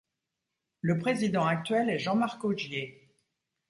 Le 0.81 0.97
président 0.97 1.45
actuel 1.45 1.87
est 1.91 1.99
Jean-Marc 1.99 2.43
Ogier. 2.43 3.13